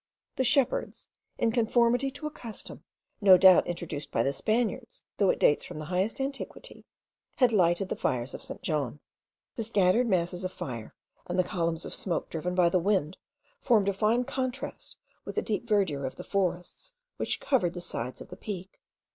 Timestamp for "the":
0.35-0.43, 4.23-4.33, 5.77-5.85, 7.89-7.95, 9.57-9.63, 11.37-11.43, 12.69-12.79, 15.35-15.43, 16.15-16.23, 17.75-17.79, 18.29-18.37